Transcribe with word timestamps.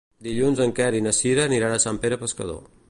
Dilluns 0.27 0.61
en 0.65 0.73
Quer 0.79 0.87
i 1.01 1.03
na 1.09 1.13
Sira 1.19 1.47
aniran 1.51 1.77
a 1.77 1.81
Sant 1.87 2.03
Pere 2.07 2.21
Pescador. 2.25 2.65